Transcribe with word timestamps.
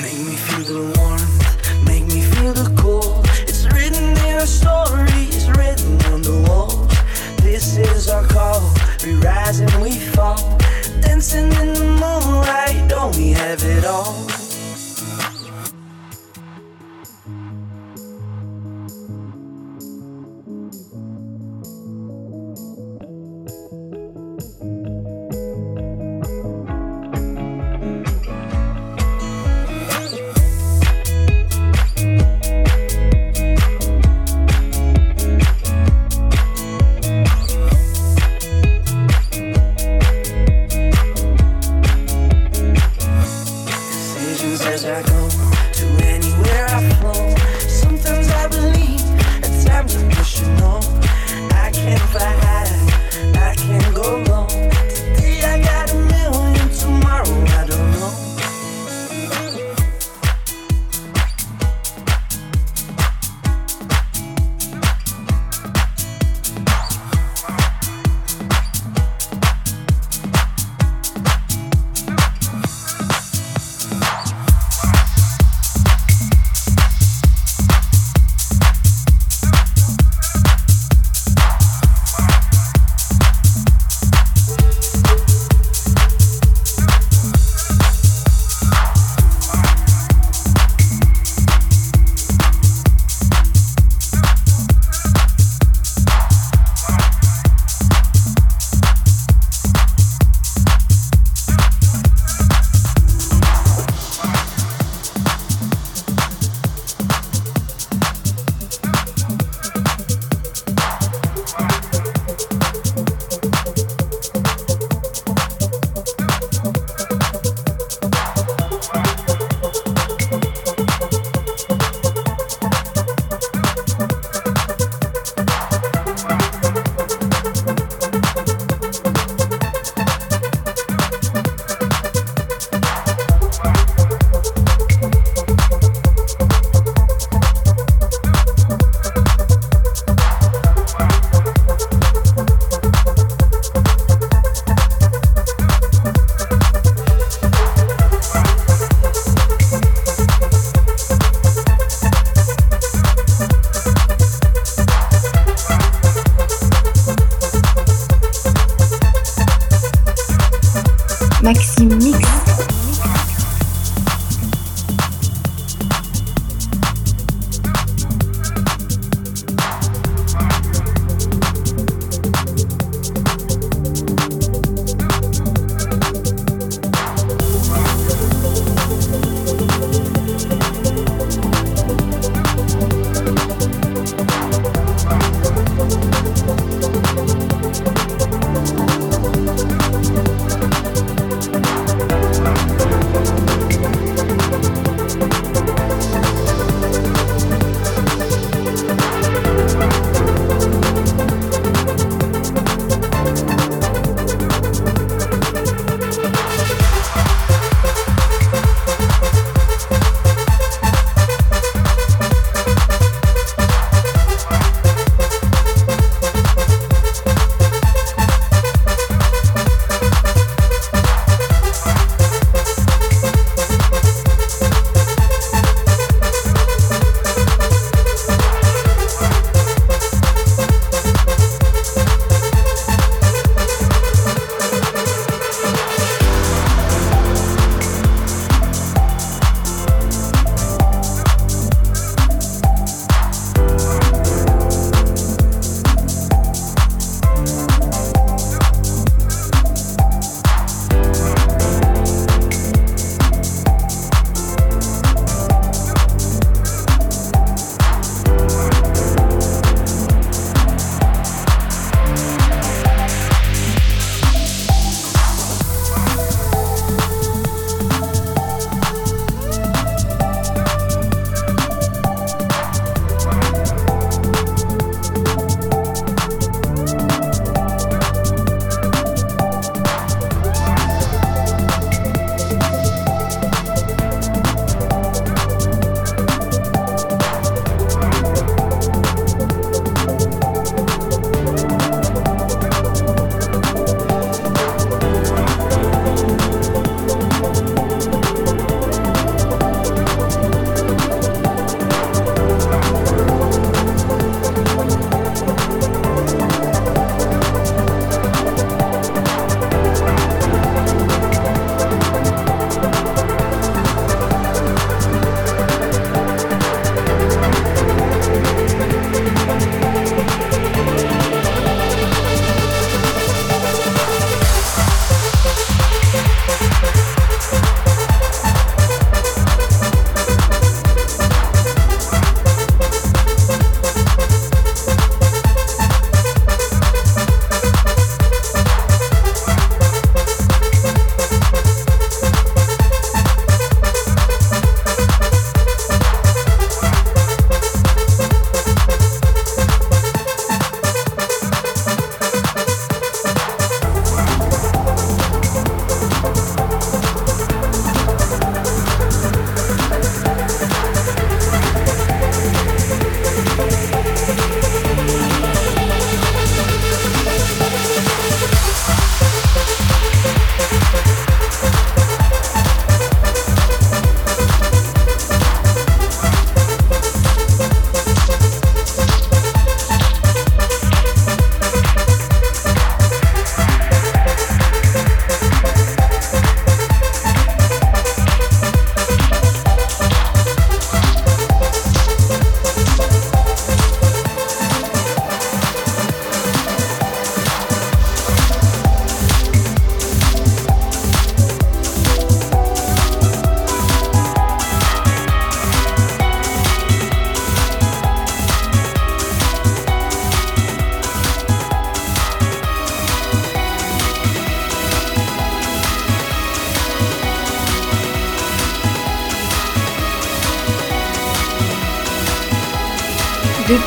Make 0.00 0.18
me 0.18 0.36
feel 0.36 0.62
the 0.62 0.98
warmth, 0.98 1.84
make 1.84 2.04
me 2.04 2.20
feel 2.20 2.52
the 2.52 2.72
cold. 2.80 3.26
It's 3.48 3.66
written 3.72 4.16
in 4.28 4.36
written 5.48 6.00
on 6.12 6.22
the. 6.22 6.86
This 7.42 7.76
is 7.76 8.08
our 8.08 8.24
call. 8.24 8.72
We 9.04 9.14
rise 9.14 9.58
and 9.58 9.82
we 9.82 9.98
fall, 9.98 10.58
dancing 11.00 11.50
in 11.60 11.74
the 11.74 11.84
moonlight. 12.00 12.88
Don't 12.88 13.16
we 13.16 13.30
have 13.30 13.64
it 13.64 13.84
all? 13.84 14.35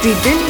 Depuis 0.01 0.15
2008. 0.23 0.48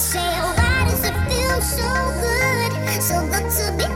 say, 0.00 0.18
oh, 0.18 0.54
why 0.56 0.84
does 0.88 1.04
it 1.04 1.14
feel 1.28 1.60
so 1.60 1.90
good? 2.24 3.02
So 3.02 3.26
good 3.26 3.50
to 3.50 3.76
be. 3.76 3.89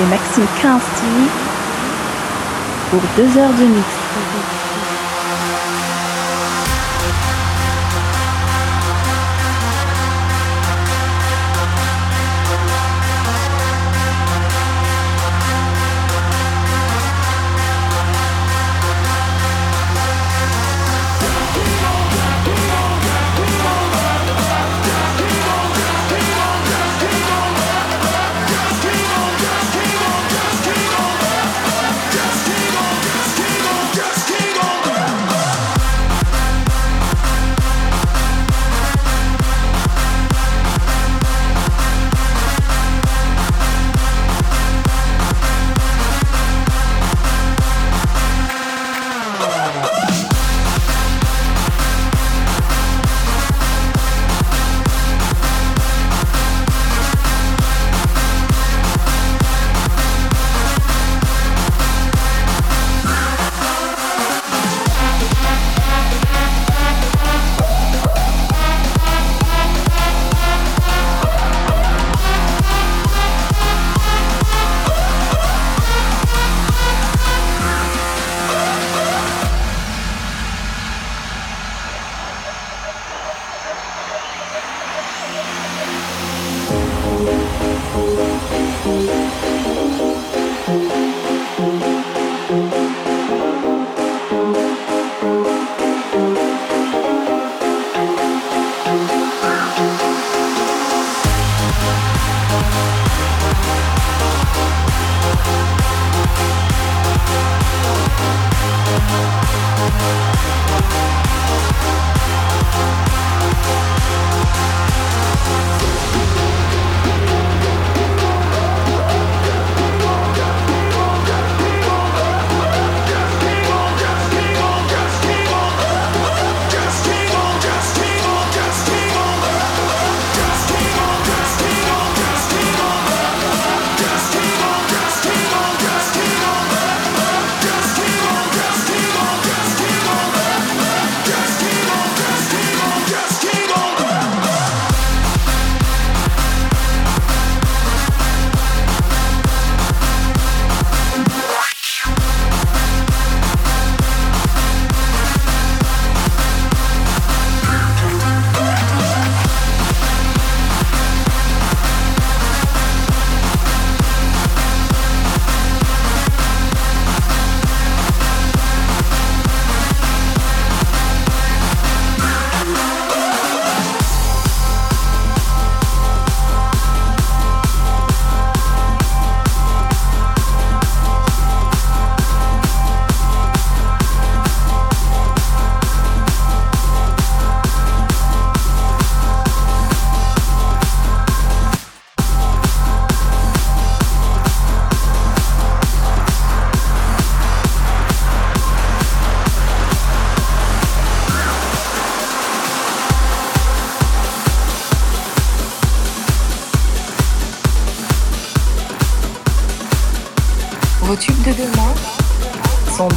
chez 0.00 0.06
Maxime 0.06 0.46
Crinsti 0.58 1.28
pour 2.90 3.00
2h30. 3.18 3.89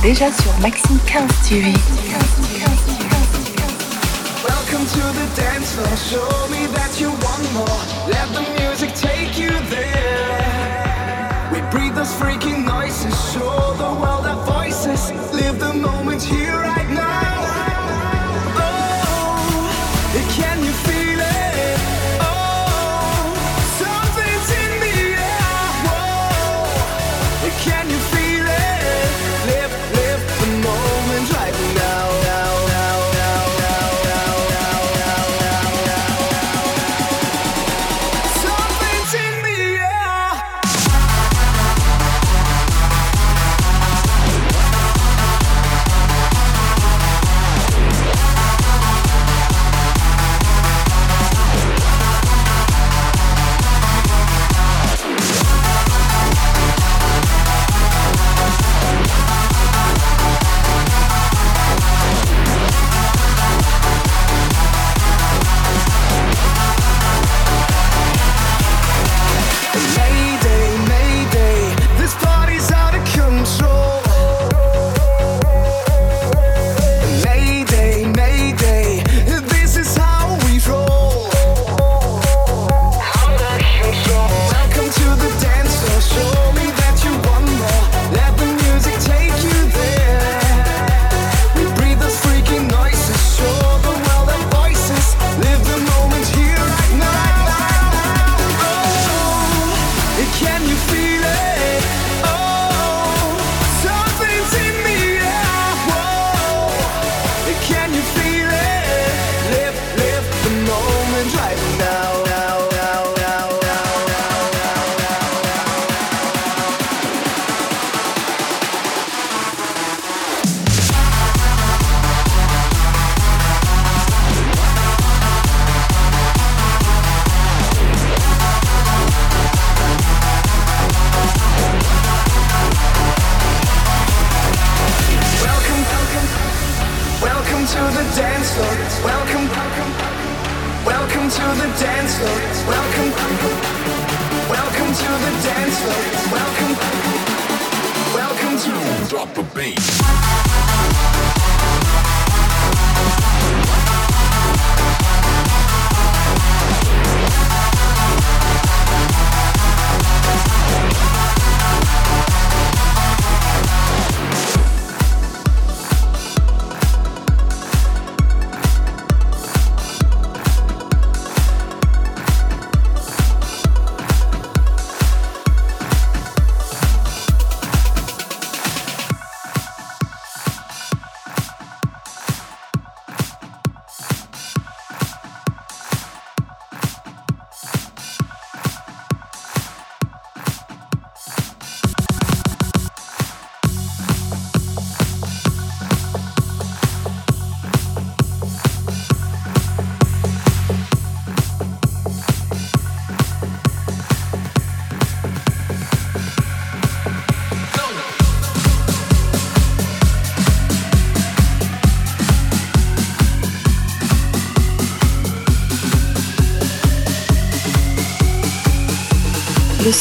déjà 0.03 0.29
sur 0.33 0.51
Maxime 0.59 0.99
15 1.07 1.31
TV. 1.47 1.71
Welcome 4.43 4.85
to 4.85 4.99
the 5.13 5.27
dance 5.33 5.71
floor, 5.73 5.95
show 5.95 6.47
me 6.49 6.62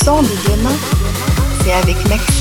sang 0.04 0.22
des 0.22 0.48
gamins, 0.48 0.76
c'est 1.62 1.72
avec 1.72 1.96
Maxime. 2.08 2.31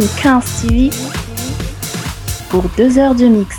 Êtes 0.00 0.10
chez 0.20 0.28
Maxime 0.28 0.40
15 0.40 0.62
TV 0.62 0.90
pour 2.50 2.64
deux 2.76 2.98
heures 2.98 3.14
de 3.14 3.26
mix. 3.26 3.56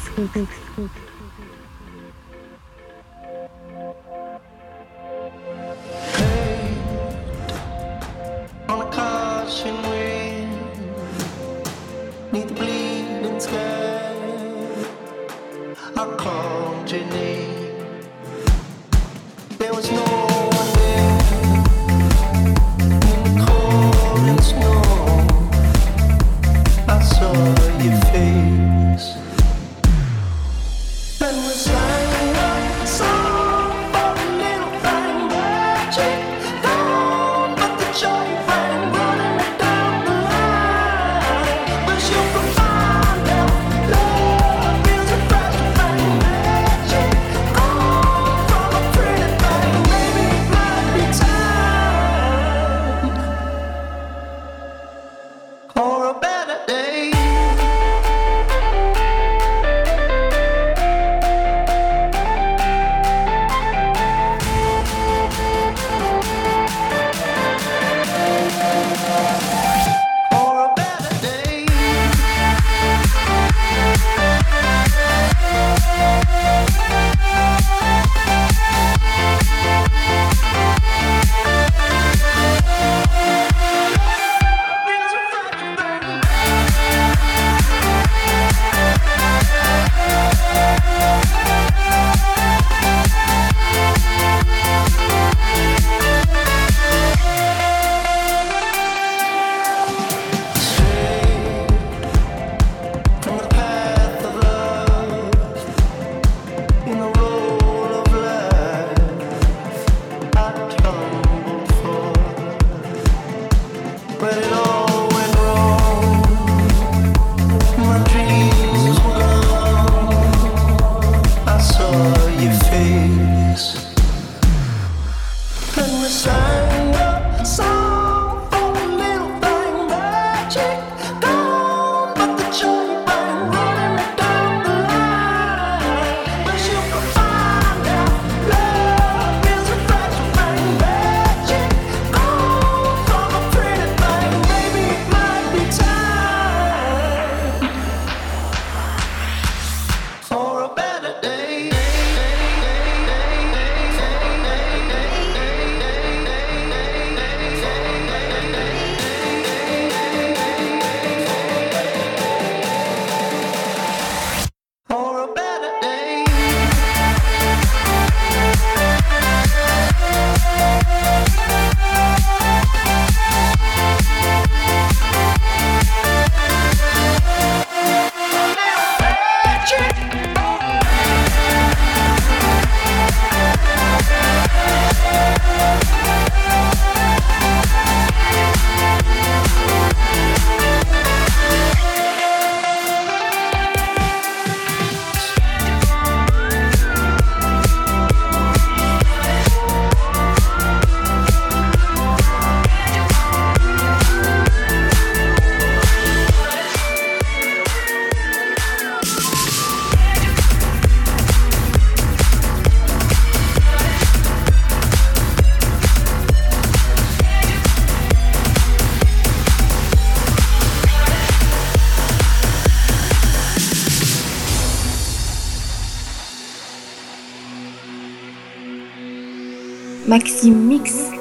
Maxime 230.15 230.55
Mix. 230.55 231.14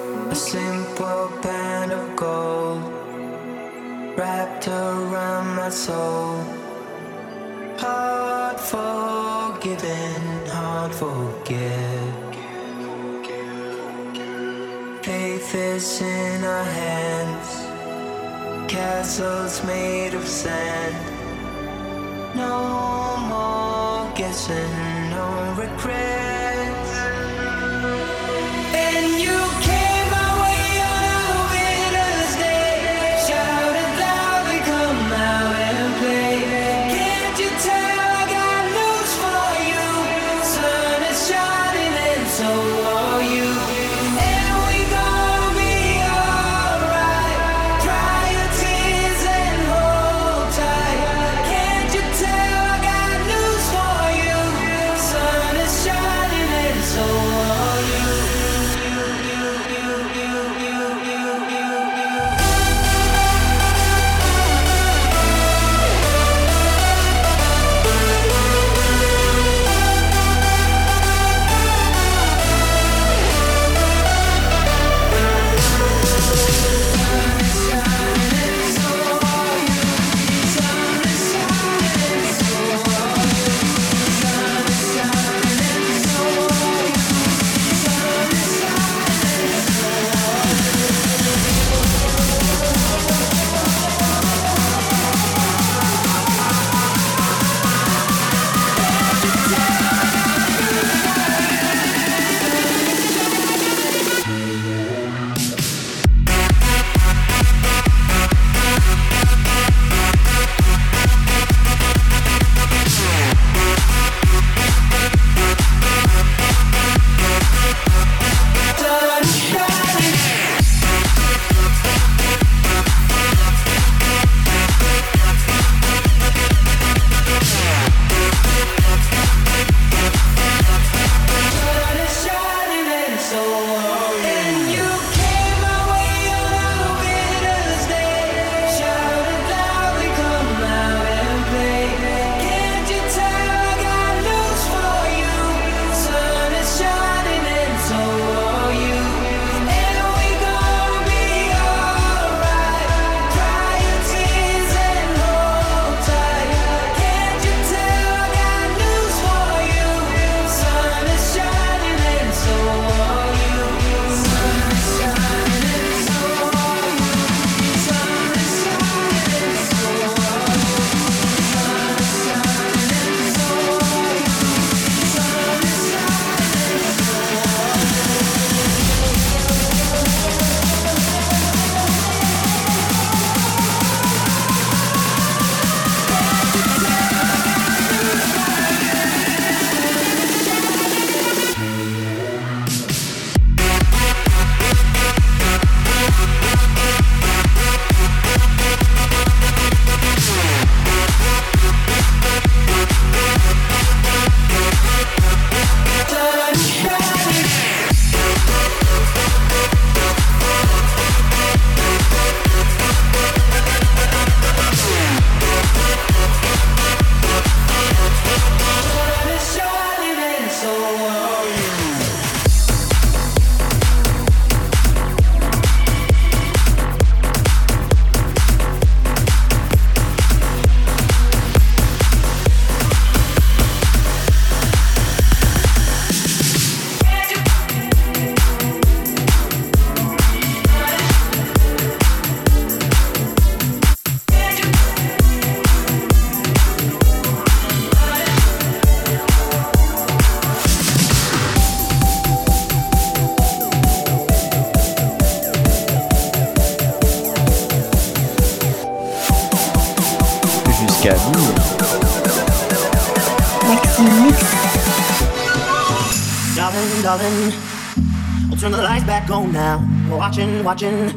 watching 270.64 271.12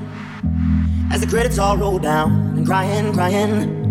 as 1.12 1.22
the 1.22 1.28
credits 1.28 1.58
all 1.58 1.78
roll 1.78 1.98
down 2.00 2.32
and 2.58 2.66
crying, 2.68 3.14
crying. 3.14 3.86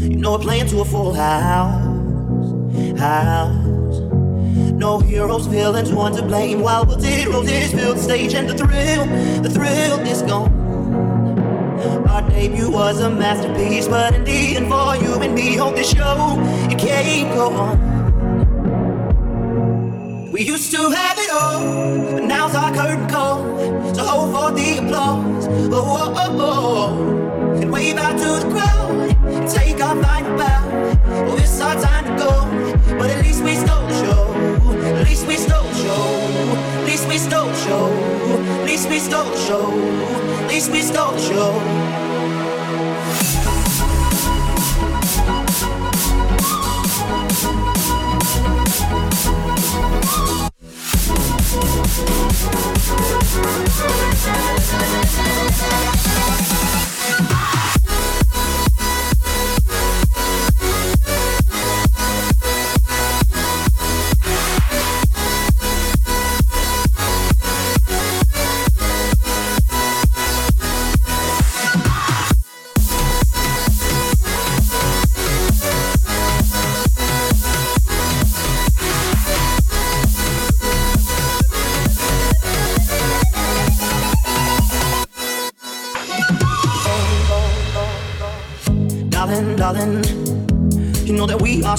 You 0.00 0.16
know 0.16 0.32
we're 0.32 0.40
playing 0.40 0.66
to 0.68 0.80
a 0.80 0.84
full 0.84 1.14
house, 1.14 2.98
house. 2.98 3.66
No 4.72 4.98
heroes, 4.98 5.46
villains, 5.46 5.92
one 5.92 6.12
to 6.16 6.22
blame. 6.22 6.60
While 6.60 6.84
we'll 6.84 6.98
zero 7.00 7.42
this 7.42 7.72
fill 7.72 7.94
the 7.94 8.00
stage 8.00 8.34
and 8.34 8.48
the 8.48 8.54
thrill, 8.58 9.06
the 9.42 9.50
thrill 9.50 10.00
is 10.00 10.22
gone. 10.22 10.52
Our 12.08 12.28
debut 12.28 12.70
was 12.70 13.00
a 13.00 13.08
masterpiece, 13.10 13.86
but 13.86 14.14
indeed, 14.14 14.56
and 14.56 14.68
for 14.68 14.96
you 14.96 15.14
and 15.14 15.34
me, 15.34 15.54
hold 15.54 15.76
this 15.76 15.90
show, 15.90 16.36
it 16.70 16.78
can't 16.78 17.34
go 17.34 17.50
on. 17.50 17.98
We 20.32 20.42
used 20.42 20.70
to 20.72 20.90
have 20.90 21.18
it 21.18 21.30
all, 21.32 22.12
but 22.12 22.24
now's 22.24 22.54
our 22.54 22.72
curtain 22.72 23.07
and 27.88 27.98
out 27.98 28.18
to 28.18 28.44
the 28.44 28.52
crowd. 28.52 29.48
Take 29.50 29.80
our 29.82 30.02
final 30.02 30.36
bow. 30.36 30.62
Oh, 31.28 31.36
it's 31.36 31.60
our 31.60 31.74
time 31.74 32.04
to 32.04 32.16
go. 32.16 32.98
But 32.98 33.10
at 33.10 33.24
least 33.24 33.42
we 33.42 33.54
stole 33.54 33.86
the 33.86 33.94
show. 34.04 34.32
At 34.96 35.06
least 35.06 35.26
we 35.26 35.36
stole 35.36 35.62
the 35.62 35.74
show. 35.74 36.80
At 36.80 36.84
least 36.86 37.08
we 37.08 37.18
stole 37.18 37.46
the 37.46 37.54
show. 37.54 37.86
At 38.60 38.66
least 38.66 38.88
we 38.88 38.98
stole 38.98 39.24
the 39.24 39.36
show. 39.36 39.72
At 40.42 40.48
least 40.48 40.70
we 40.70 40.82
stole 40.82 41.12
the 41.12 41.20
show. 41.20 41.87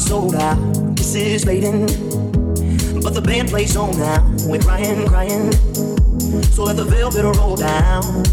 Sold 0.10 0.36
out. 0.36 0.58
This 0.96 1.14
is 1.14 1.44
fading, 1.44 1.86
but 3.04 3.14
the 3.14 3.22
band 3.22 3.50
plays 3.50 3.76
on 3.76 3.98
now. 3.98 4.26
We're 4.48 4.60
crying, 4.60 5.08
crying. 5.08 5.52
So 6.54 6.64
let 6.64 6.78
the 6.78 6.86
velvet 6.86 7.24
roll 7.38 7.56
down, 7.56 8.24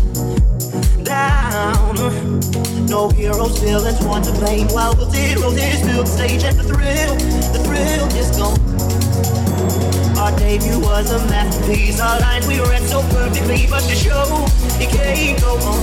down. 1.05 1.95
No 2.87 3.11
heroes, 3.11 3.59
villains, 3.59 4.01
one 4.05 4.23
to 4.23 4.33
blame. 4.33 4.69
While 4.69 4.95
the 4.95 5.05
zeros 5.11 5.57
is 5.57 5.83
the 5.83 6.07
stage 6.07 6.45
and 6.45 6.59
the 6.59 6.65
thrill, 6.65 7.15
the 7.53 7.61
thrill 7.67 8.07
is 8.17 8.31
gone. 8.39 8.59
Our 10.17 10.33
debut 10.39 10.81
was 10.81 11.11
a 11.13 11.19
masterpiece. 11.29 12.01
Our 12.01 12.21
lines 12.21 12.47
we 12.47 12.59
read 12.61 12.83
so 12.89 13.03
perfectly, 13.11 13.67
but 13.69 13.83
the 13.83 13.95
show 13.95 14.47
it 14.81 14.89
can't 14.91 15.41
go 15.41 15.59
on. 15.73 15.83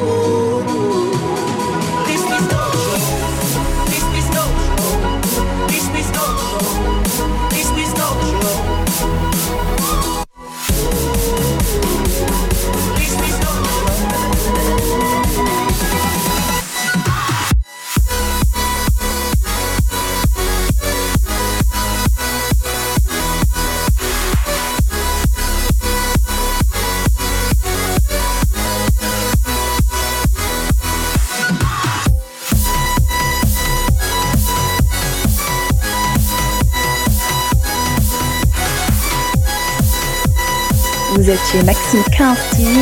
Chez 41.51 41.63
Maxime 41.63 42.03
15 42.17 42.37
TV 42.51 42.79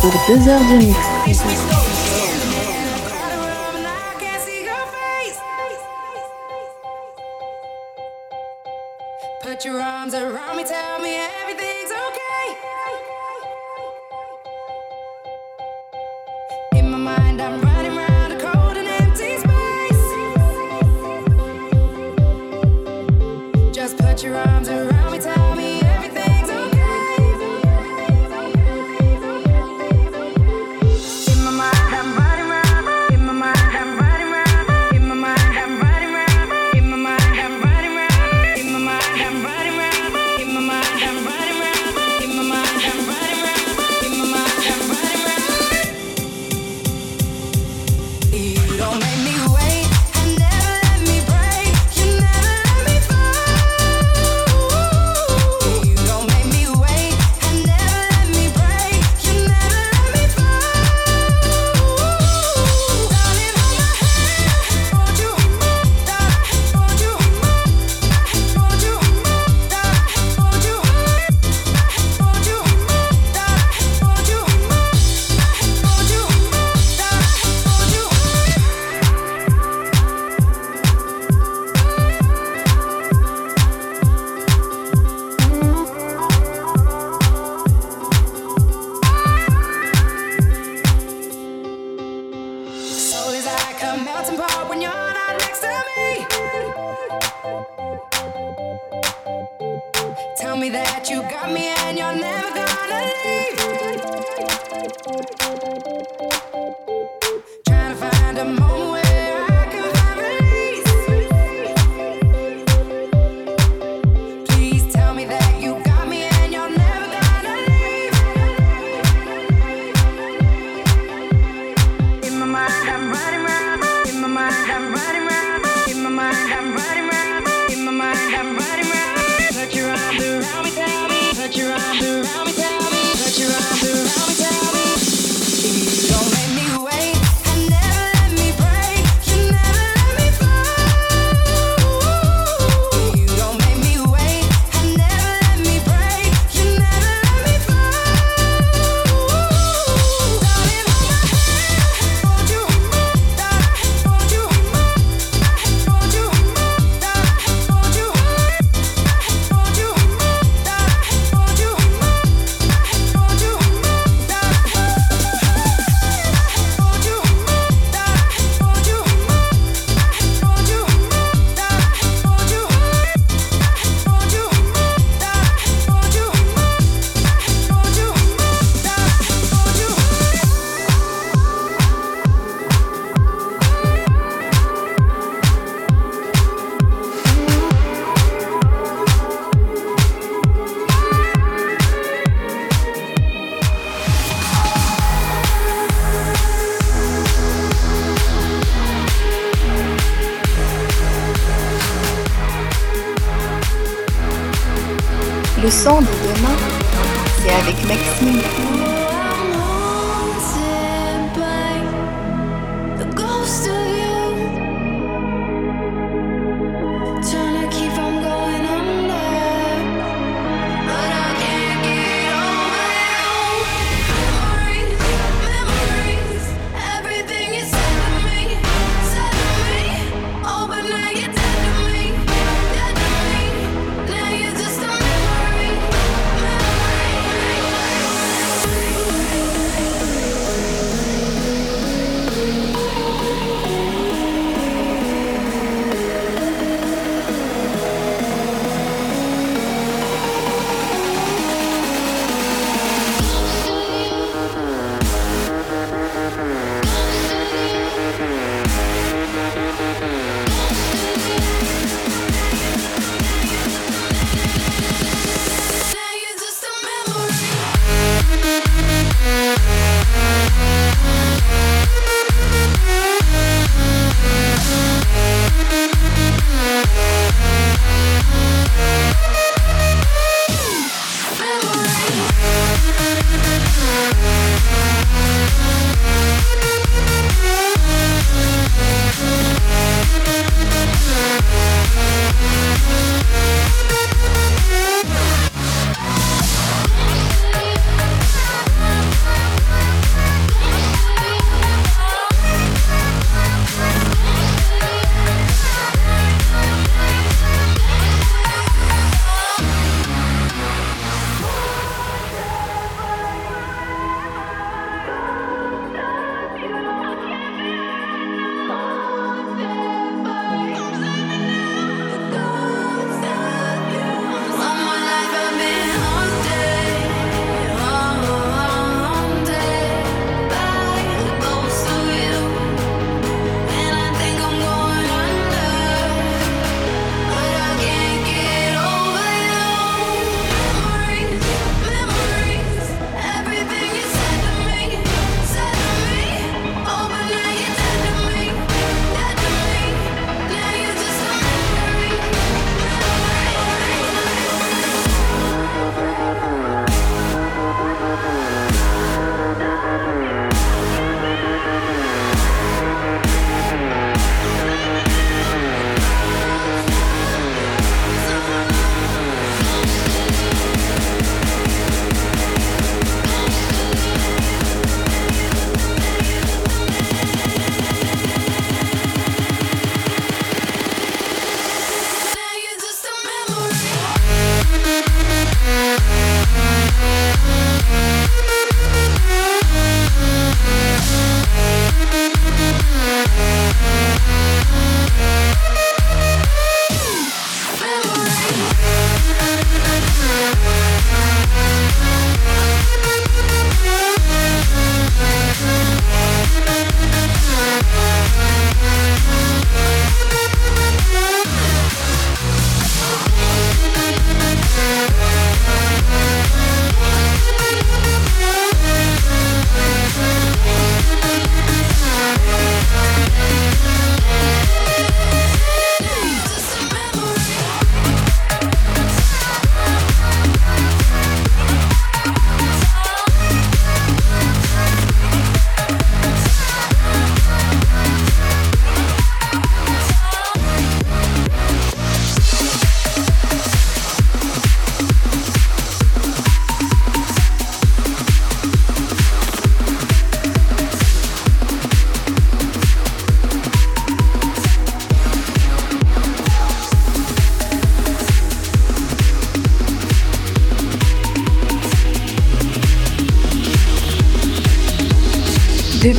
pour 0.00 0.12
deux 0.26 0.48
heures 0.48 0.60
de 0.60 0.86
mix. 0.86 1.75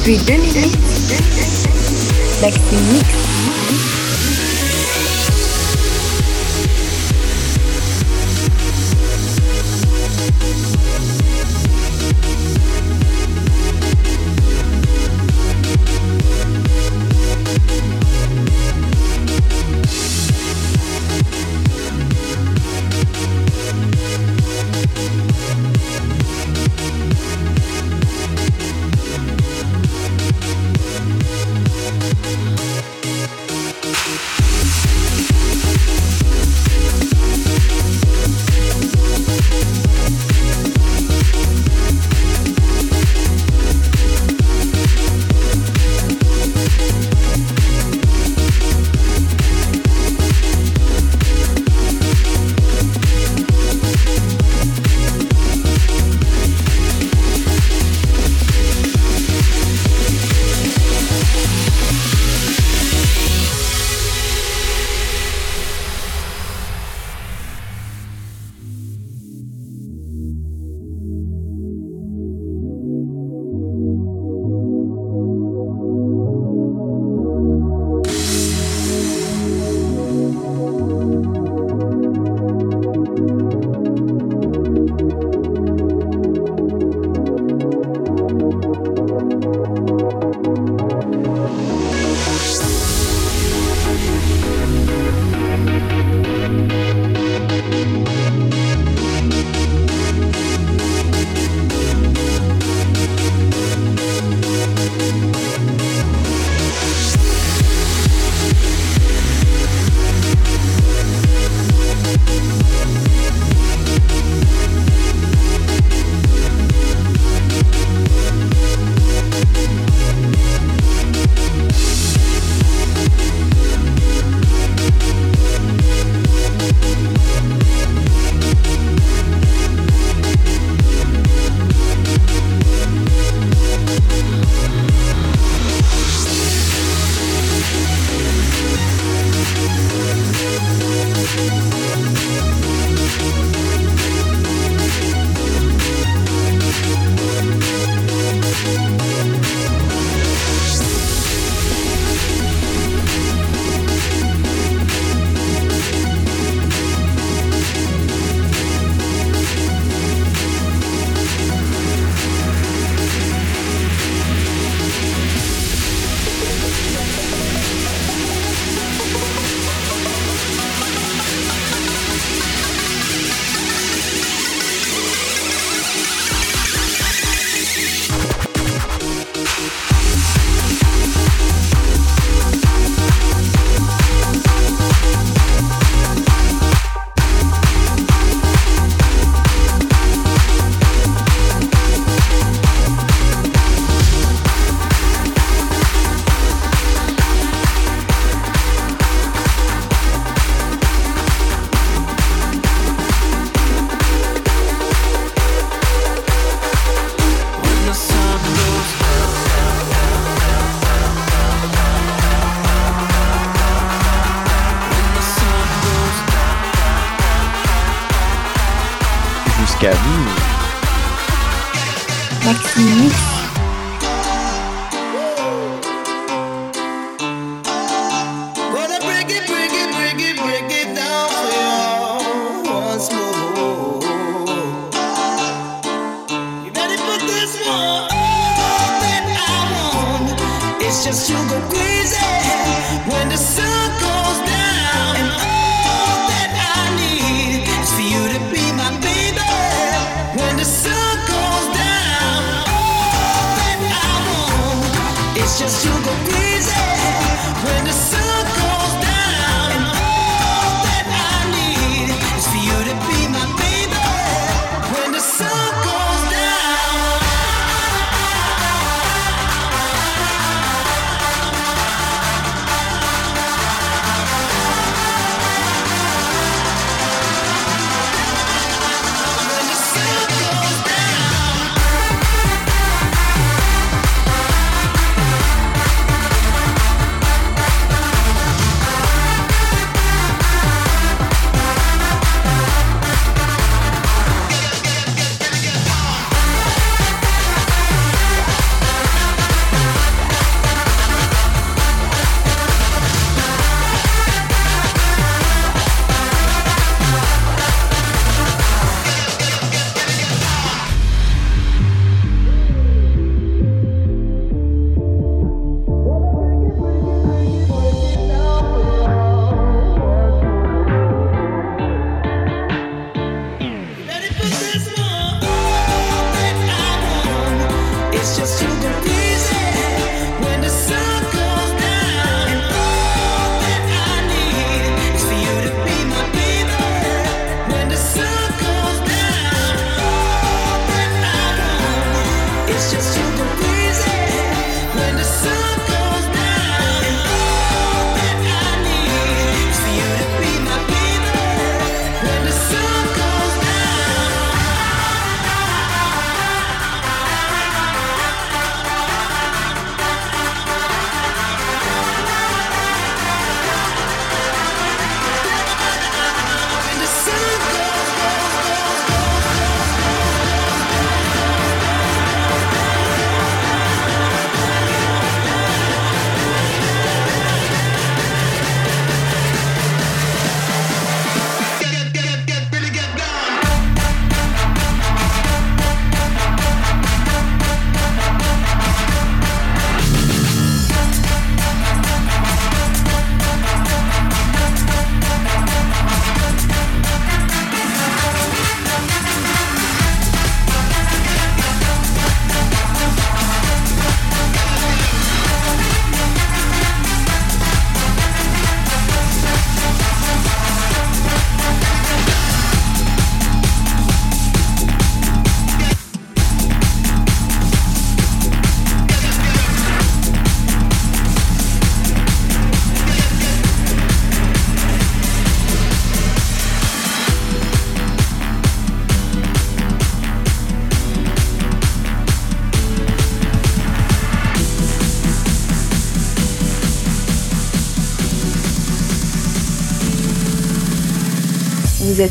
Depuis 0.07 0.23
2008, 0.23 0.86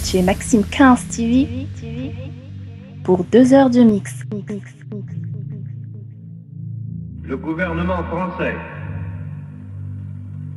chez 0.07 0.23
Maxime 0.23 0.63
15 0.63 1.09
TV 1.09 1.67
pour 3.03 3.25
deux 3.25 3.53
heures 3.53 3.71
de 3.71 3.83
mix. 3.83 4.23
Le 7.25 7.37
gouvernement 7.37 8.05
français 8.05 8.55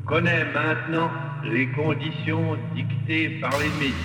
connaît 0.05 0.45
maintenant 0.53 1.09
les 1.51 1.67
conditions 1.69 2.57
dictées 2.75 3.39
par 3.41 3.51
les 3.57 3.71
médias. 3.79 3.95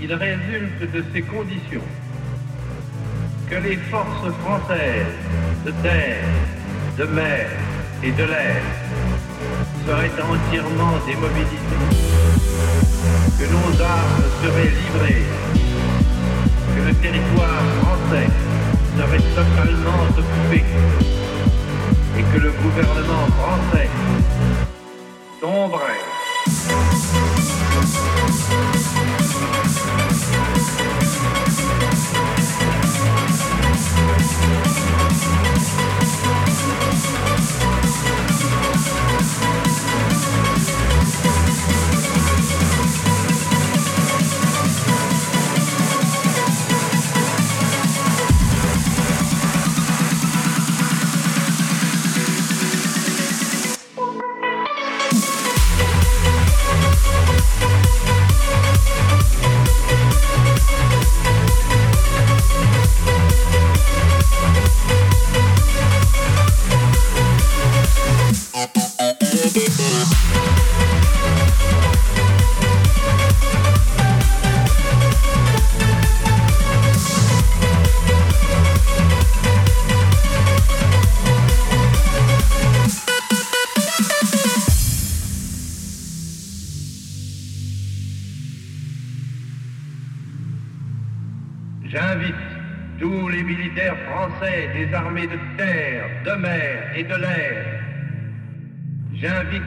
Il 0.00 0.14
résulte 0.14 0.92
de 0.92 1.04
ces 1.12 1.22
conditions 1.22 1.88
que 3.50 3.56
les 3.56 3.76
forces 3.76 4.32
françaises 4.42 5.18
de 5.66 5.72
terre, 5.82 6.24
de 6.98 7.04
mer 7.04 7.48
et 8.04 8.12
de 8.12 8.24
l'air 8.24 8.62
serait 9.86 10.10
entièrement 10.22 10.96
démobilisé, 11.06 11.78
que 13.38 13.44
nos 13.44 13.82
armes 13.82 14.24
seraient 14.42 14.72
livrées, 14.80 15.24
que 16.74 16.80
le 16.88 16.94
territoire 16.94 17.62
français 17.80 18.28
serait 18.96 19.24
totalement 19.34 20.00
occupé. 20.16 20.64
Et 22.16 22.22
que 22.22 22.38
le 22.38 22.52
gouvernement 22.52 23.26
français 23.36 23.88
tomberait. 25.40 26.04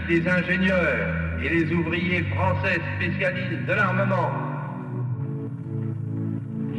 les 0.08 0.28
ingénieurs 0.28 1.10
et 1.44 1.50
les 1.50 1.74
ouvriers 1.74 2.24
français 2.36 2.80
spécialistes 2.96 3.66
de 3.68 3.74
l'armement. 3.74 4.32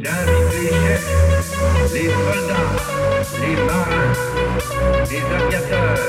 J'invite 0.01 0.51
les 0.53 0.69
chefs, 0.69 1.93
les 1.93 2.09
soldats, 2.09 2.71
les 3.41 3.55
marins, 3.65 4.13
les 5.09 5.23
aviateurs, 5.35 5.99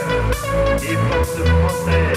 les 0.80 0.96
forces 0.96 1.40
françaises. 1.42 2.09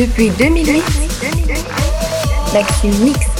depuis 0.00 0.30
2008. 0.30 0.82
Maxime 2.54 3.04
Mix. 3.04 3.39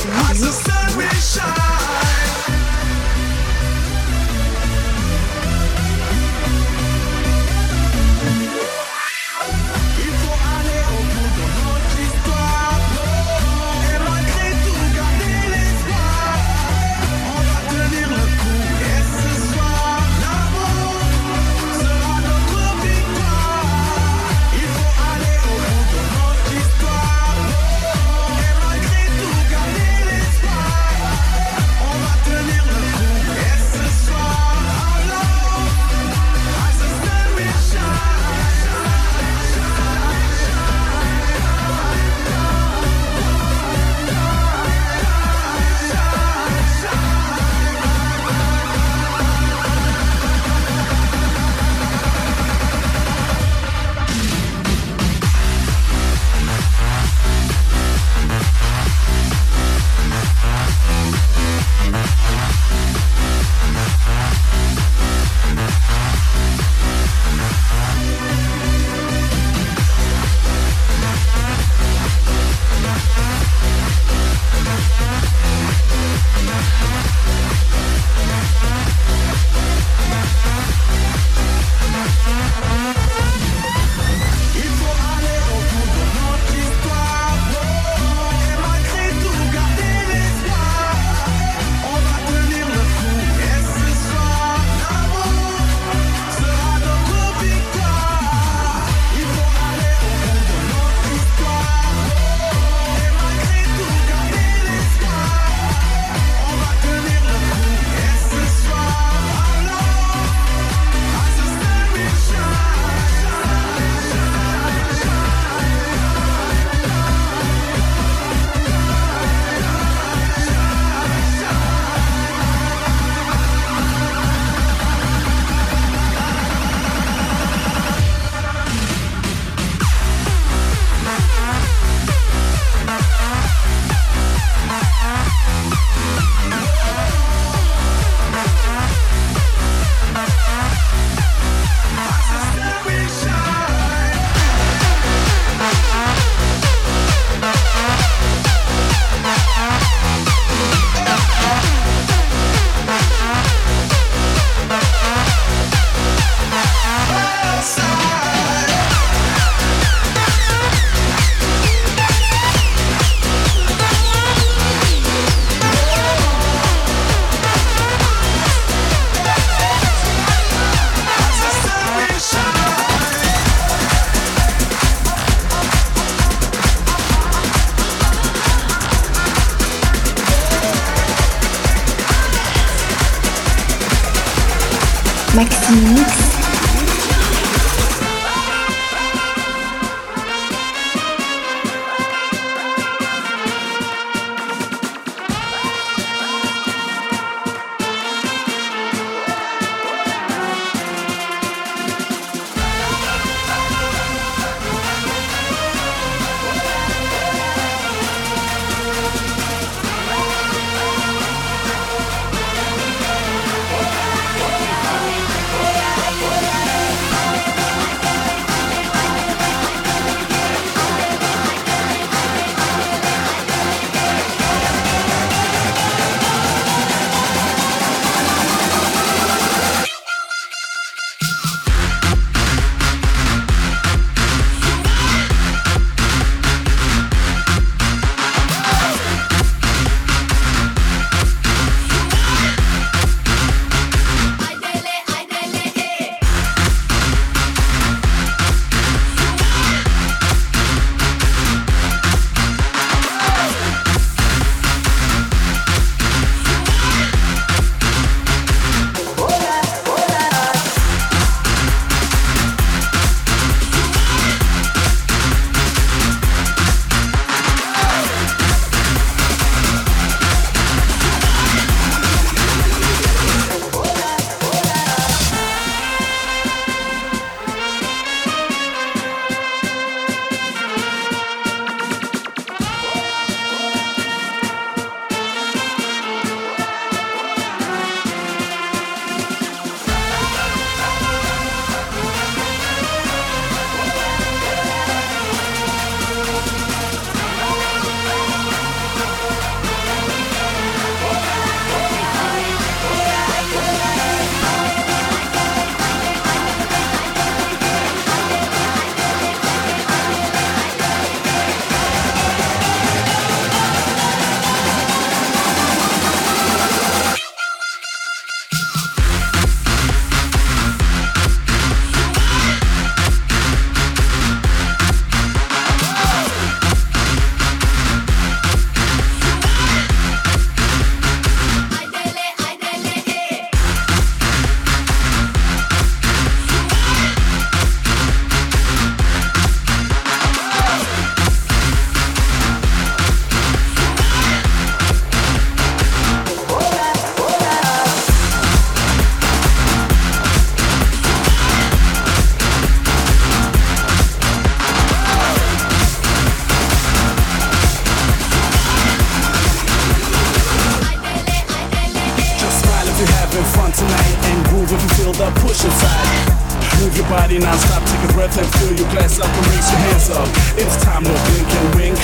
Non-stop, 367.40 367.82
take 367.84 368.10
a 368.10 368.12
breath 368.12 368.36
and 368.38 368.46
fill 368.56 368.72
your 368.76 368.88
glass 368.90 369.18
up 369.18 369.26
and 369.26 369.46
raise 369.48 369.70
your 369.70 369.80
hands 369.88 370.10
up. 370.10 370.28
It's 370.56 370.76
time 370.84 371.04
to 371.04 371.10
blink 371.10 371.48
and 371.48 371.74
wink. 371.74 371.98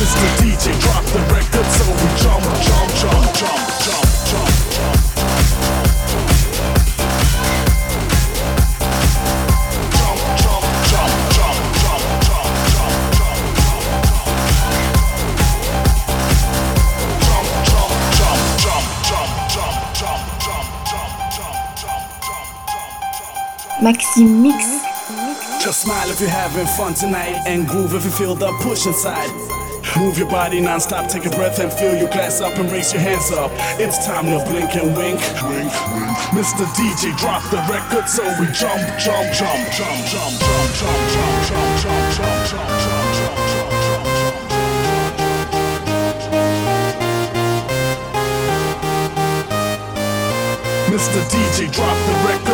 Mr. 0.00 0.26
DJ, 0.40 0.72
drop 0.80 1.04
the 1.12 1.20
record 1.32 1.66
so 1.76 1.84
we 1.92 2.08
jump, 2.20 2.44
jump, 2.64 2.90
jump, 3.00 3.34
jump, 3.34 3.60
jump. 3.84 4.08
Jump, 4.24 4.63
Maxime 23.84 24.40
Mix. 24.40 24.80
Just 25.62 25.82
smile 25.82 26.08
if 26.08 26.18
you're 26.18 26.30
having 26.30 26.66
fun 26.68 26.94
tonight 26.94 27.36
and 27.44 27.68
groove 27.68 27.92
if 27.92 28.02
you 28.06 28.10
feel 28.10 28.34
the 28.34 28.50
push 28.62 28.86
inside. 28.86 29.28
Move 29.98 30.16
your 30.16 30.30
body 30.30 30.58
non-stop, 30.58 31.06
take 31.06 31.26
a 31.26 31.30
breath 31.36 31.58
and 31.58 31.70
fill 31.70 31.94
your 31.94 32.08
glass 32.08 32.40
up 32.40 32.56
and 32.56 32.72
raise 32.72 32.94
your 32.94 33.02
hands 33.02 33.30
up. 33.30 33.50
It's 33.78 34.06
time 34.06 34.24
to 34.24 34.40
blink 34.50 34.74
and 34.74 34.96
wink. 34.96 35.20
wink, 35.44 35.68
wink. 35.68 36.12
Mr. 36.32 36.64
DJ, 36.72 37.14
drop 37.18 37.42
the 37.50 37.60
record 37.68 38.08
so 38.08 38.24
we 38.40 38.46
jump, 38.56 38.80
jump, 38.96 39.28
jump, 39.36 39.60
jump, 39.68 40.00
jump, 40.08 40.40
jump, 40.40 40.72
jump, 40.72 41.36
jump, 41.44 41.76
jump, 41.76 41.84
jump, 41.84 42.08
jump, 42.16 42.48
jump, 42.48 42.72
jump, 42.80 43.04
jump, 43.20 43.36
jump. 43.36 43.74
Mr. 50.88 51.20
DJ, 51.28 51.70
drop 51.70 51.96
the 52.06 52.14
record 52.24 52.53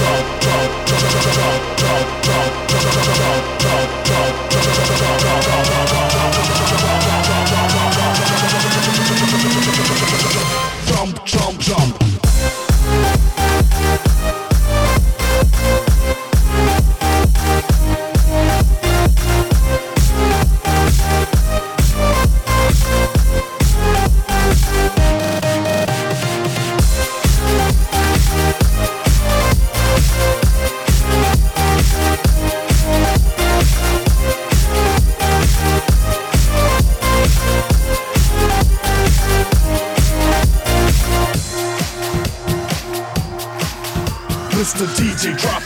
DJ 45.21 45.37
drop 45.37 45.60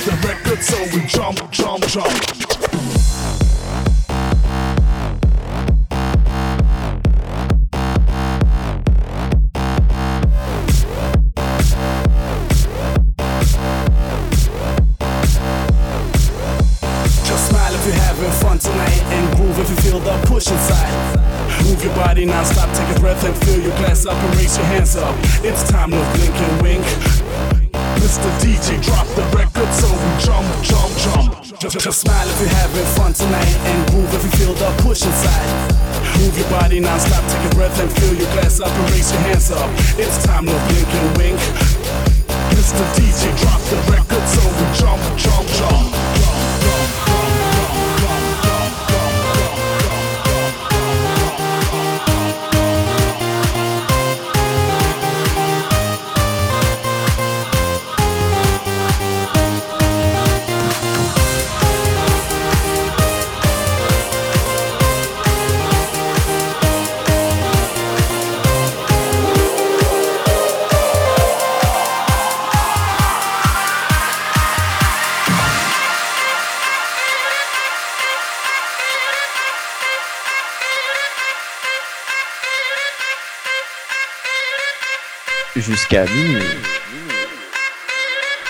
jusqu'à. 85.85 86.05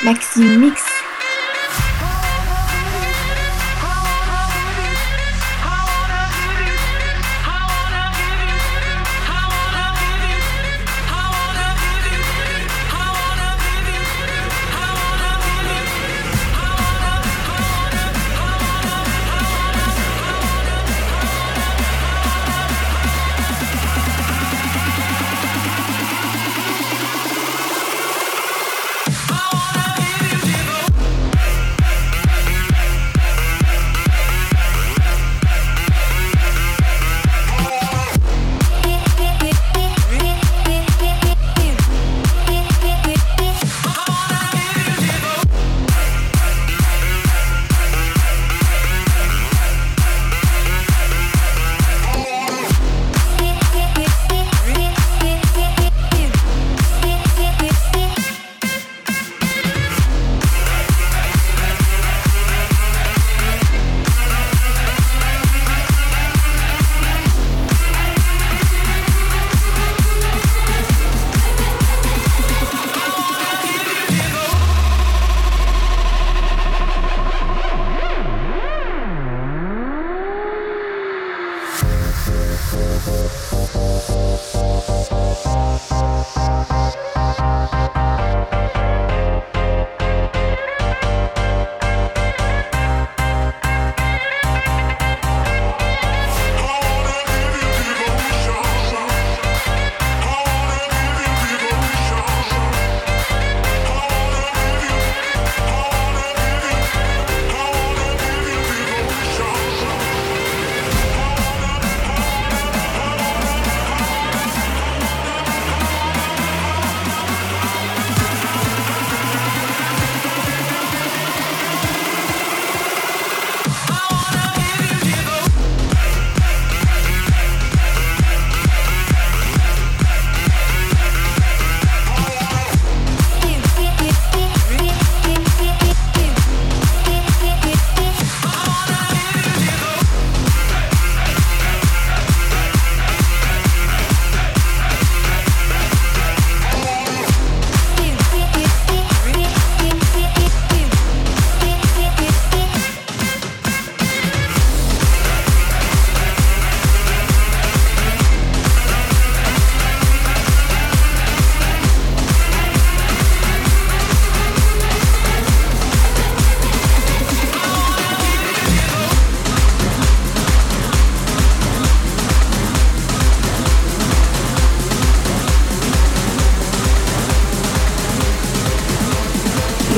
Maxi 0.04 0.40
Mix. 0.42 0.95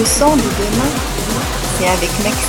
sang 0.07 0.37
de 0.37 0.41
demain, 0.41 0.89
c'est 1.77 1.87
avec 1.87 2.09
Maxime. 2.23 2.46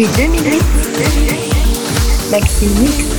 Depuis 0.00 0.16
2008, 0.16 2.30
Maxime 2.30 2.72
Mix. 2.80 3.09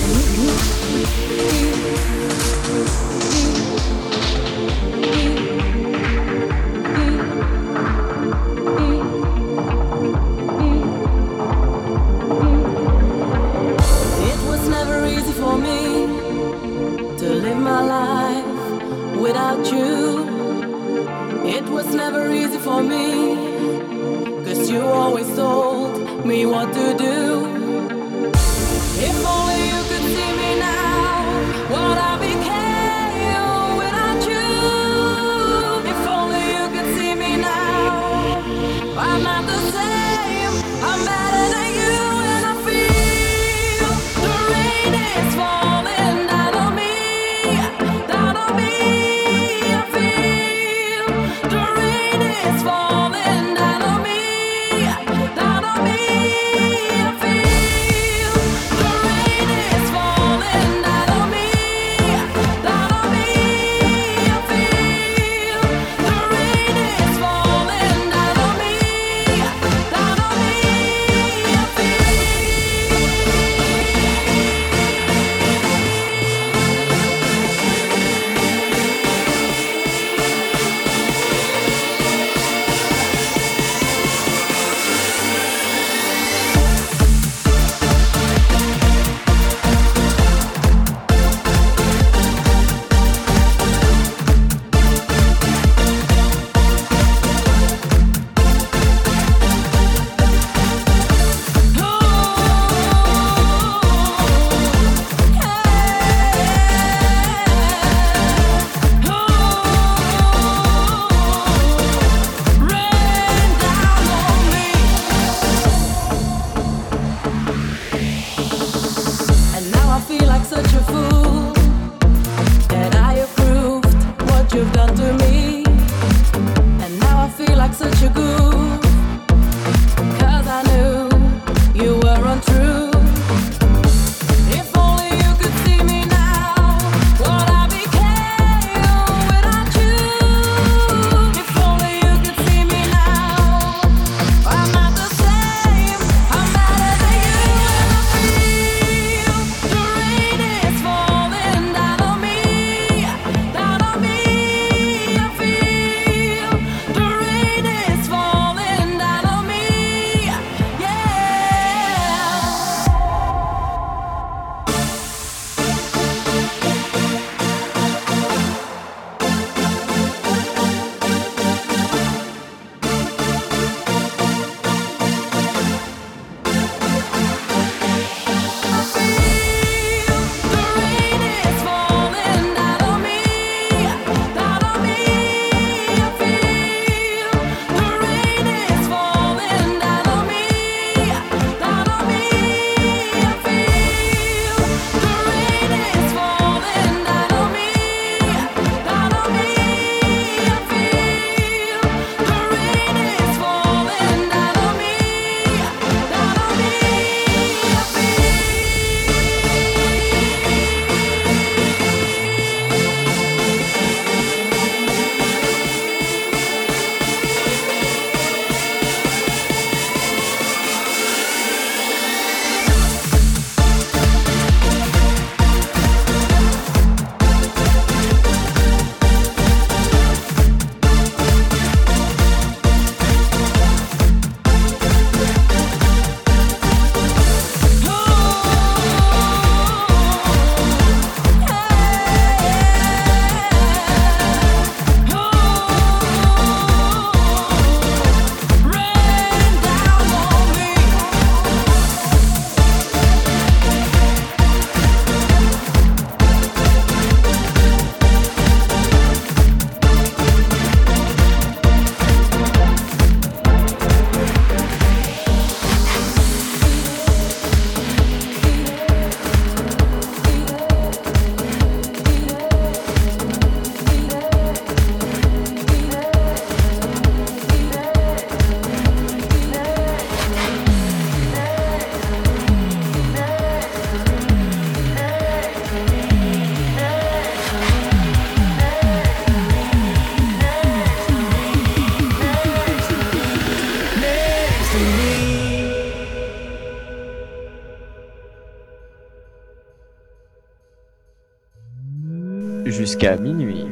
jusqu'à 303.01 303.17
minuit. 303.17 303.65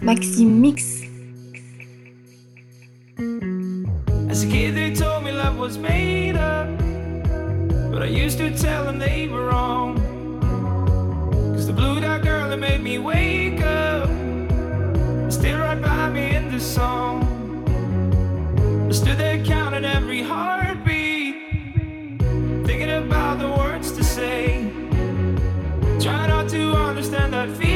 Maxime 0.00 0.60
Mix. 0.60 1.02
As 4.30 4.44
a 4.44 4.46
kid, 4.46 4.74
they 4.74 4.94
told 4.94 5.24
me 5.24 5.32
love 5.32 5.58
was 5.58 5.76
made 5.76 6.36
up. 6.36 6.68
But 7.90 8.02
I 8.02 8.06
used 8.06 8.38
to 8.38 8.56
tell 8.56 8.84
them 8.84 8.98
they 8.98 9.28
were 9.28 9.46
wrong. 9.46 9.98
Cause 11.54 11.66
the 11.66 11.72
blue 11.72 12.00
dot 12.00 12.22
girl 12.22 12.48
that 12.48 12.58
made 12.58 12.80
me 12.80 12.98
wake 12.98 13.60
up 13.60 14.08
still 15.30 15.58
right 15.58 15.80
by 15.80 16.10
me 16.10 16.34
in 16.36 16.50
the 16.50 16.60
song. 16.60 17.22
I 18.88 18.92
stood 18.92 19.18
there 19.18 19.42
counting 19.44 19.84
every 19.84 20.22
heartbeat, 20.22 21.34
thinking 22.66 22.90
about 22.90 23.38
the 23.38 23.48
world. 23.48 23.61
I 27.42 27.48
feel. 27.54 27.71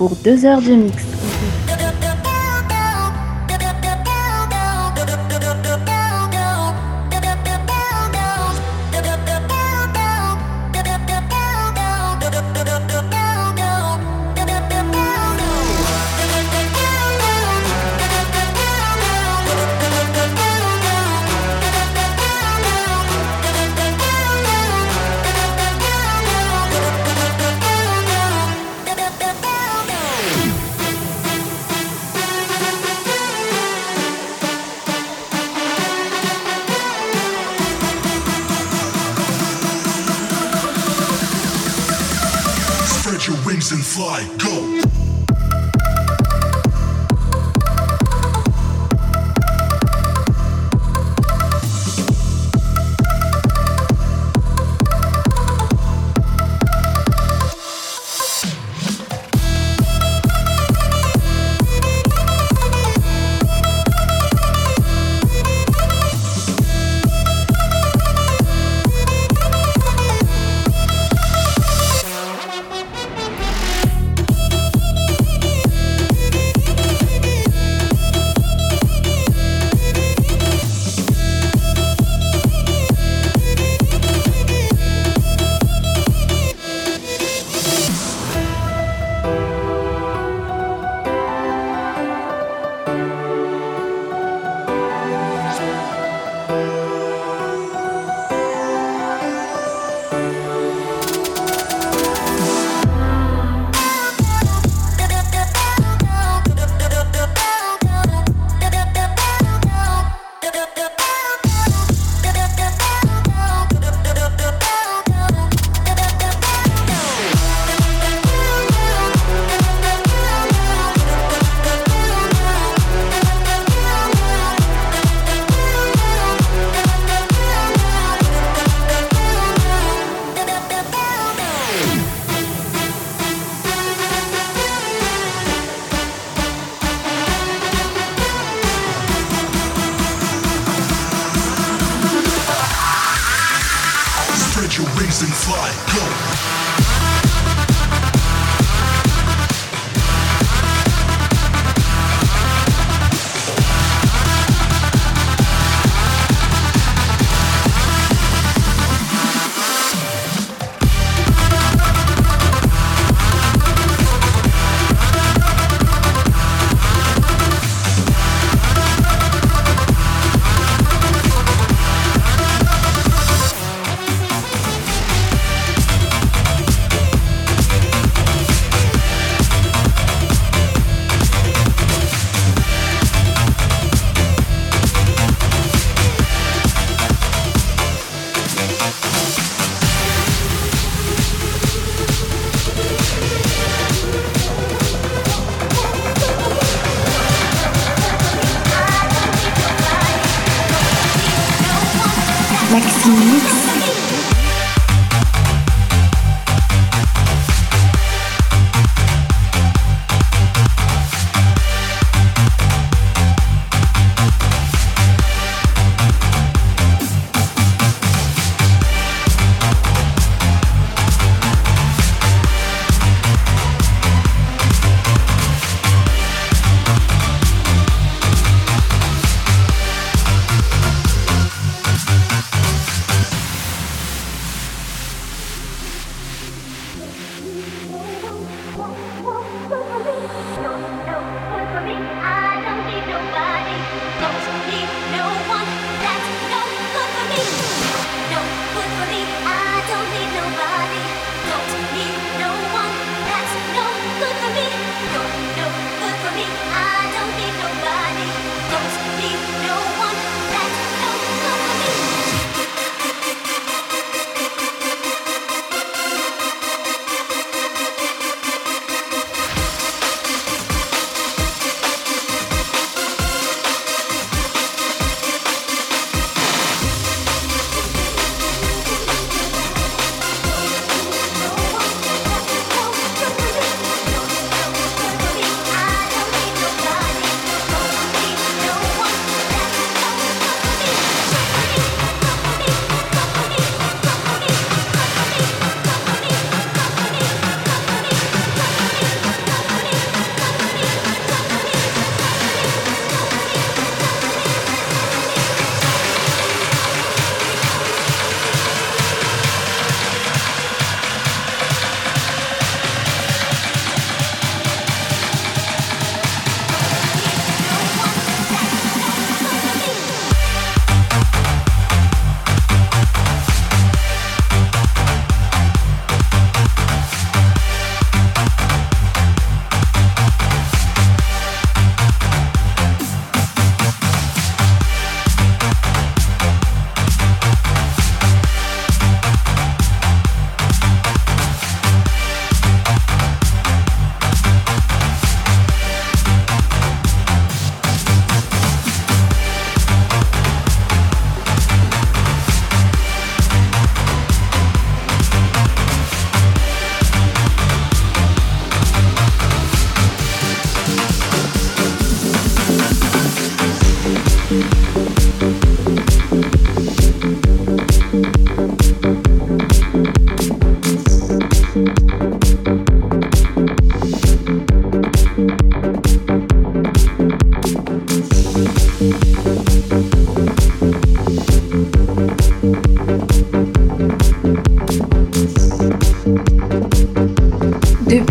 pour 0.00 0.16
2 0.24 0.46
heures 0.46 0.62
de 0.62 0.72
mix. 0.76 1.09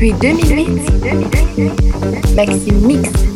Depuis 0.10 0.34
2008, 0.34 2.36
Maxime 2.36 2.88
Mix. 2.88 3.29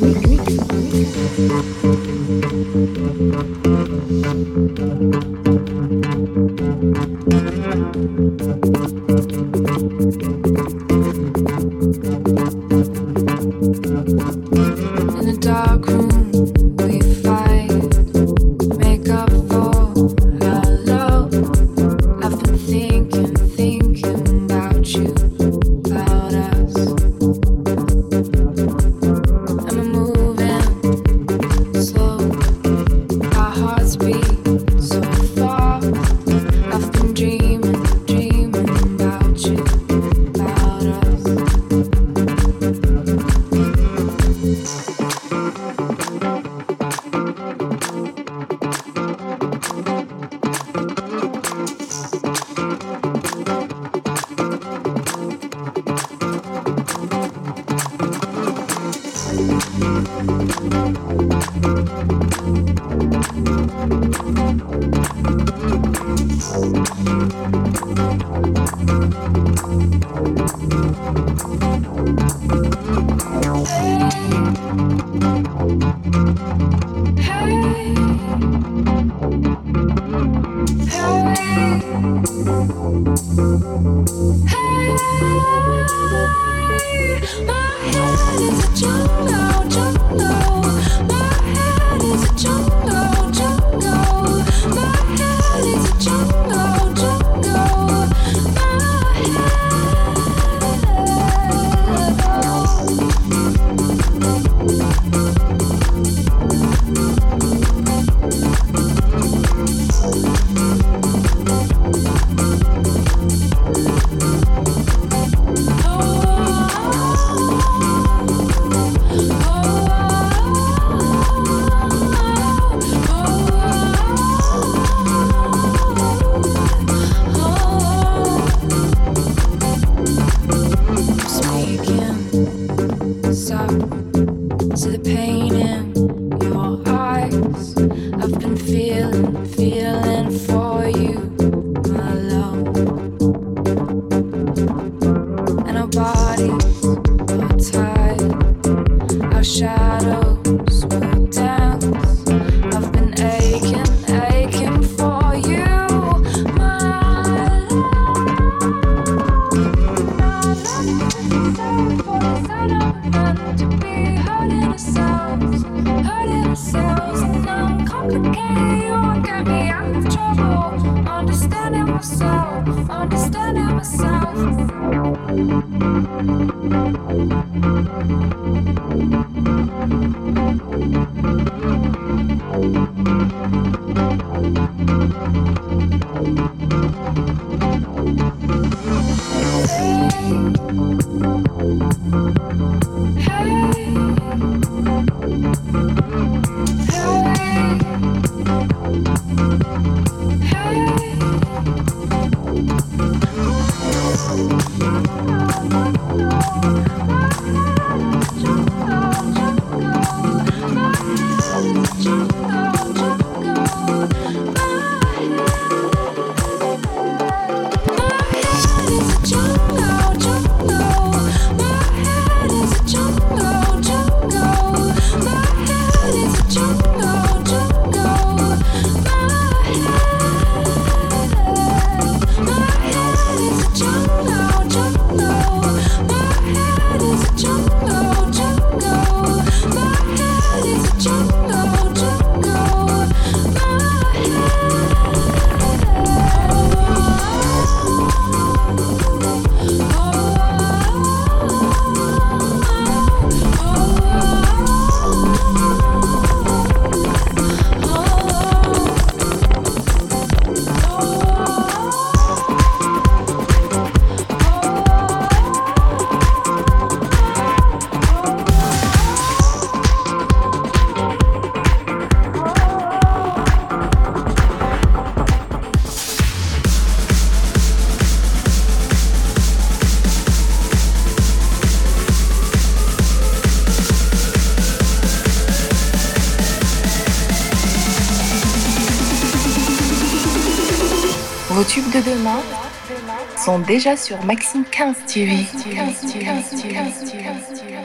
sont 293.44 293.60
déjà 293.60 293.98
sur 293.98 294.24
Maxime 294.24 294.64
15 294.72 294.96
TV. 295.06 295.46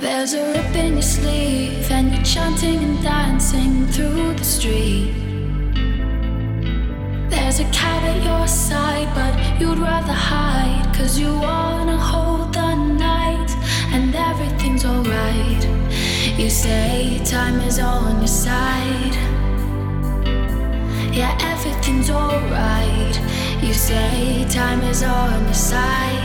There's 0.01 0.35
a 0.35 0.53
rip 0.53 0.77
in 0.77 0.93
your 0.93 1.03
sleeve 1.03 1.91
and 1.91 2.13
you're 2.13 2.23
chanting 2.23 2.79
and 2.85 3.03
dancing 3.03 3.87
through 3.91 4.35
the 4.37 4.45
street. 4.45 5.15
There's 7.29 7.59
a 7.59 7.65
cat 7.73 8.05
at 8.05 8.23
your 8.25 8.47
side, 8.47 9.09
but 9.17 9.35
you'd 9.61 9.79
rather 9.79 10.13
hide, 10.13 10.95
cause 10.97 11.19
you 11.19 11.33
wanna 11.33 11.97
hold 11.97 12.53
the 12.53 12.75
night 12.77 13.51
and 13.93 14.15
everything's 14.15 14.85
alright. 14.85 15.67
You 16.39 16.51
say 16.51 17.21
time 17.25 17.61
is 17.63 17.81
on 17.81 18.19
your 18.19 18.29
side. 18.29 19.17
Yeah, 21.13 21.37
everything's 21.43 22.11
alright. 22.11 23.08
You 23.69 23.75
say 23.75 24.47
time 24.49 24.81
is 24.81 25.03
on 25.03 25.45
your 25.45 25.53
side. 25.53 26.18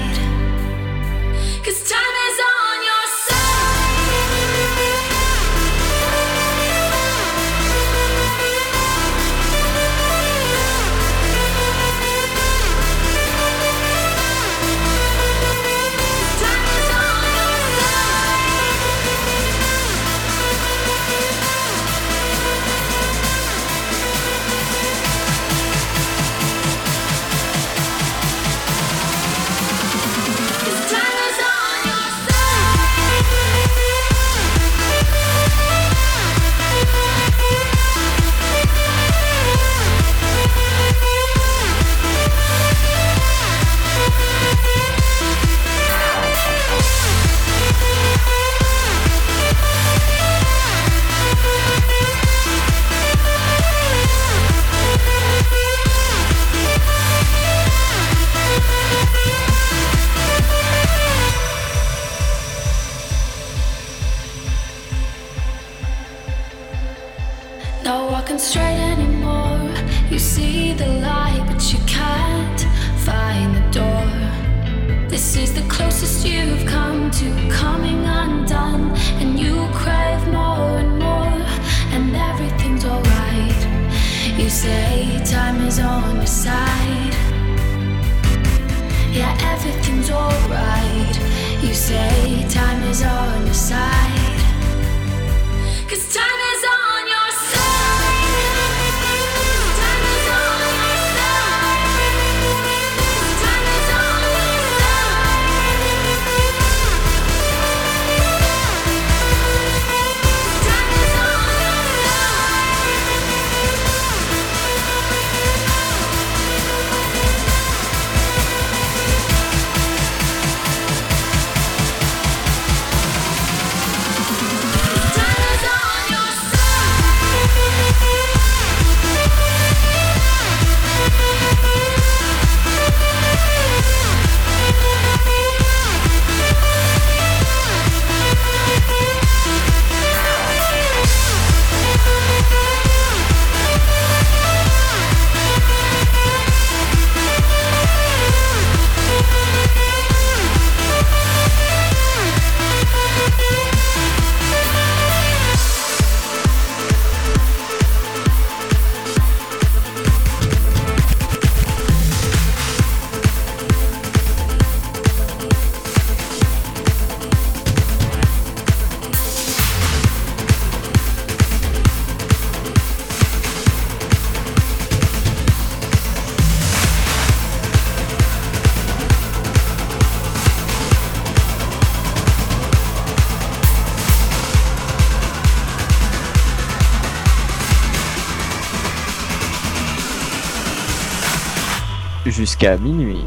jusqu'à 192.64 192.78
minuit. 192.78 193.26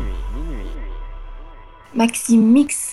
Maxime 1.95 2.43
Mix. 2.43 2.86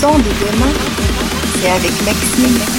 son 0.00 0.16
de 0.16 0.22
demain, 0.22 0.72
c'est 1.60 1.68
avec 1.68 1.92
Maxime. 2.06 2.69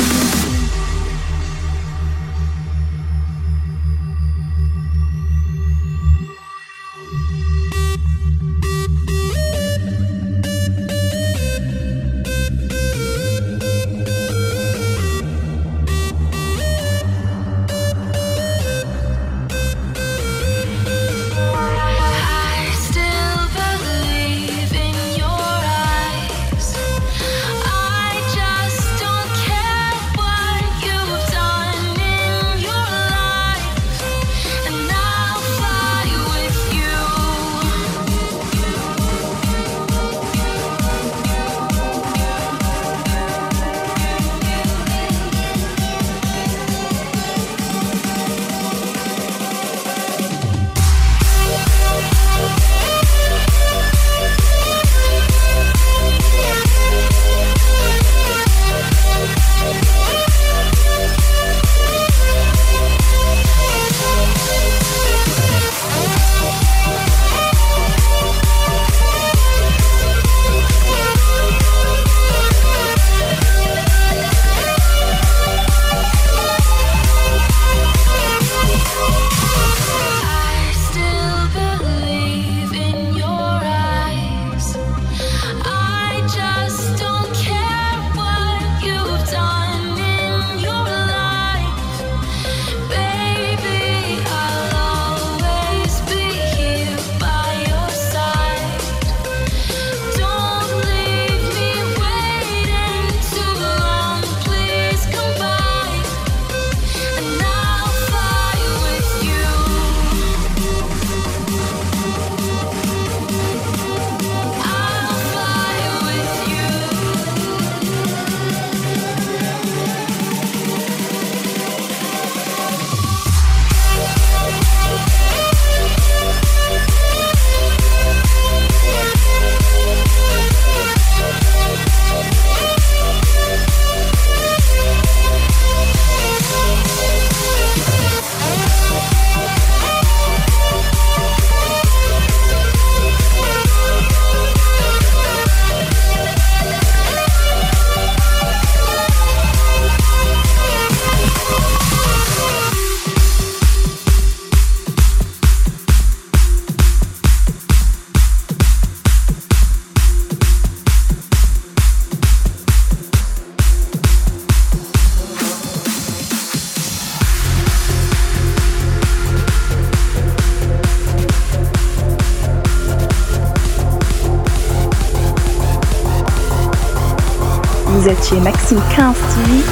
Maxime 178.44 178.82
15 178.96 179.16
minutes 179.48 179.66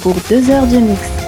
pour 0.00 0.14
2 0.30 0.50
heures 0.50 0.66
de 0.66 0.78
mix. 0.78 1.19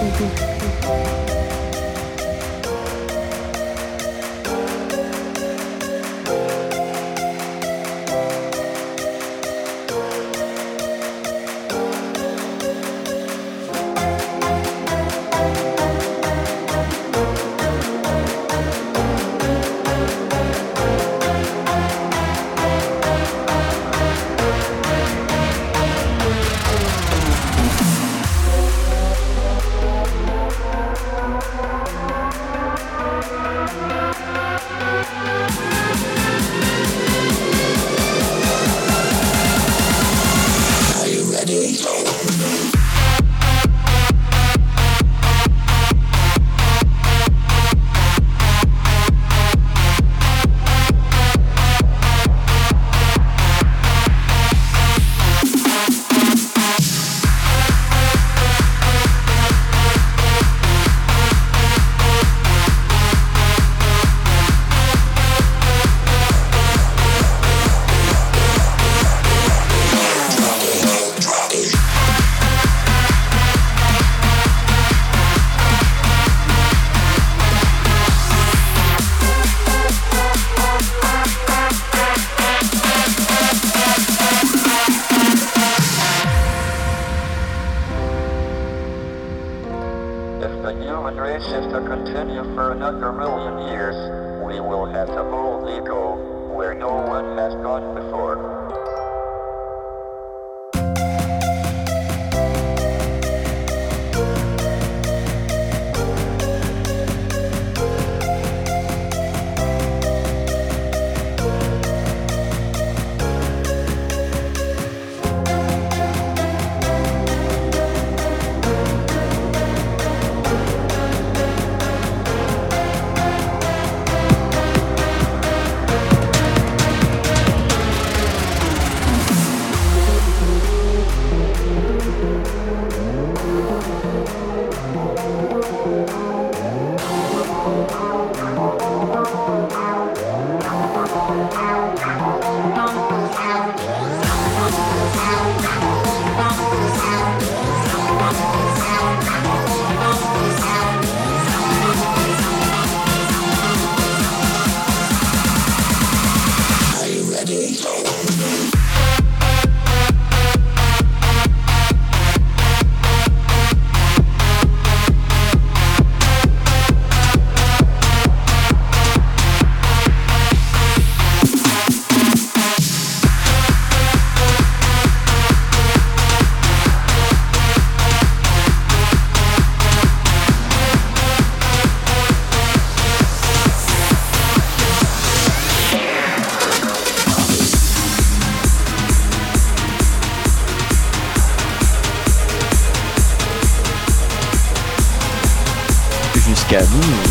Minuit. 197.03 197.29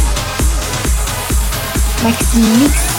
Mix. 2.35 2.92